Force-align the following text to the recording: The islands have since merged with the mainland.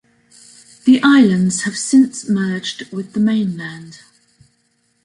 The 0.85 0.99
islands 1.03 1.61
have 1.65 1.77
since 1.77 2.27
merged 2.27 2.91
with 2.91 3.13
the 3.13 3.19
mainland. 3.19 3.99